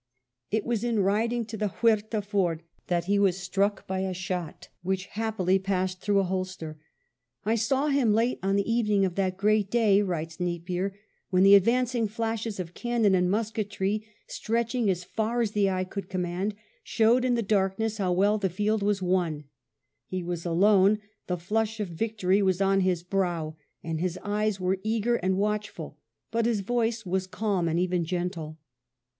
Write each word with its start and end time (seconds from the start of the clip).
It 0.49 0.65
was 0.65 0.83
in 0.83 1.01
riding 1.01 1.45
to 1.45 1.57
the 1.57 1.67
Huerta 1.67 2.23
ford 2.23 2.63
that 2.87 3.03
he 3.05 3.19
was 3.19 3.37
struck 3.37 3.85
by 3.85 3.99
a 3.99 4.15
shot 4.15 4.69
which 4.81 5.05
VIII 5.05 5.11
ENTERS 5.13 5.15
MADRID 5.15 5.37
169 5.37 5.57
happily 5.57 5.57
first 5.59 5.65
passed 5.67 6.01
through 6.01 6.19
a 6.19 6.23
holster." 6.23 6.79
I 7.45 7.53
saw 7.53 7.87
him 7.89 8.11
late 8.11 8.39
on 8.41 8.55
the 8.55 8.67
evening 8.67 9.05
of 9.05 9.13
that 9.13 9.37
great 9.37 9.69
day," 9.69 10.01
writes 10.01 10.39
Napier, 10.39 10.95
"when 11.29 11.43
the 11.43 11.53
advancing 11.53 12.07
flashes 12.07 12.59
of 12.59 12.73
cannon 12.73 13.13
and 13.13 13.29
musketry, 13.29 14.03
stretching 14.25 14.89
as 14.89 15.03
far 15.03 15.39
as 15.39 15.51
the 15.51 15.69
eye 15.69 15.83
could 15.83 16.09
command, 16.09 16.55
showed, 16.81 17.23
in 17.23 17.35
the 17.35 17.43
darkness, 17.43 17.99
how 17.99 18.11
well 18.11 18.39
the 18.39 18.49
field 18.49 18.81
was 18.81 19.03
won; 19.03 19.43
he 20.07 20.23
was 20.23 20.47
alone, 20.47 20.97
the 21.27 21.37
flush 21.37 21.79
of 21.79 21.89
victory 21.89 22.41
was 22.41 22.59
on 22.59 22.79
his 22.81 23.03
brow, 23.03 23.55
and 23.83 23.99
his 23.99 24.17
eyes 24.23 24.59
were 24.59 24.79
eager 24.81 25.17
and 25.17 25.37
watchful, 25.37 25.99
but 26.31 26.47
his 26.47 26.61
voice 26.61 27.05
was 27.05 27.27
calm 27.27 27.67
and 27.67 27.79
even 27.79 28.03
gentle." 28.03 28.57